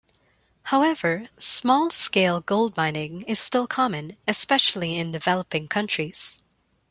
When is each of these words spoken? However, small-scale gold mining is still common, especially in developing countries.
However, 0.63 1.29
small-scale 1.37 2.39
gold 2.41 2.75
mining 2.75 3.21
is 3.27 3.37
still 3.37 3.67
common, 3.67 4.17
especially 4.27 4.97
in 4.97 5.11
developing 5.11 5.67
countries. 5.67 6.41